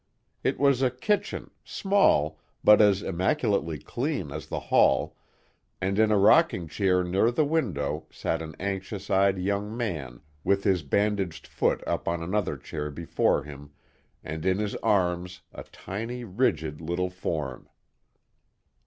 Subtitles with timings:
[0.43, 5.15] It was a kitchen, small, but as immaculately clean as the hall,
[5.79, 10.63] and in a rocking chair near the window sat an anxious eyed young man with
[10.63, 13.73] his bandaged foot up on another chair before him,
[14.23, 17.69] and in his arms a tiny, rigid little form.